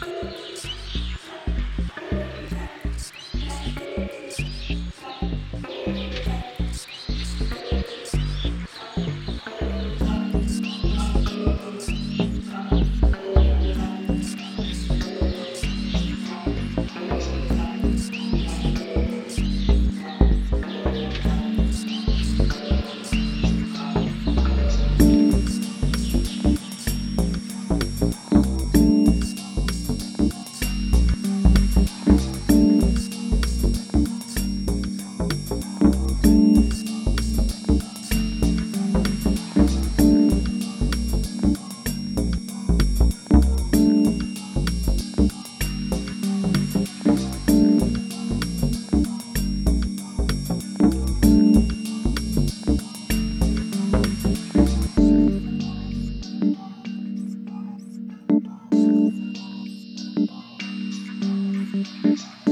[0.00, 0.33] Bye.
[61.84, 62.43] Mm-hmm.